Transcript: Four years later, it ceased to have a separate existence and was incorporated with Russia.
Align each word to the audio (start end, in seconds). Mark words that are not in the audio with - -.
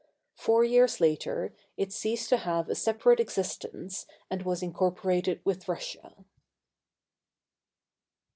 Four 0.33 0.63
years 0.63 0.99
later, 0.99 1.53
it 1.77 1.93
ceased 1.93 2.29
to 2.29 2.37
have 2.37 2.67
a 2.69 2.73
separate 2.73 3.19
existence 3.19 4.07
and 4.31 4.41
was 4.41 4.63
incorporated 4.63 5.41
with 5.45 5.67
Russia. 5.67 6.25